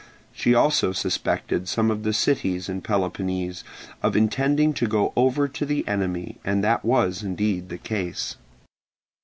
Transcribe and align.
She 0.33 0.55
also 0.55 0.93
suspected 0.93 1.67
some 1.69 1.91
of 1.91 2.01
the 2.01 2.11
cities 2.11 2.67
in 2.67 2.81
Peloponnese 2.81 3.63
of 4.01 4.15
intending 4.15 4.73
to 4.73 4.87
go 4.87 5.13
over 5.15 5.47
to 5.49 5.63
the 5.63 5.87
enemy 5.87 6.39
and 6.43 6.63
that 6.63 6.83
was 6.83 7.21
indeed 7.21 7.69
the 7.69 7.77
case. 7.77 8.35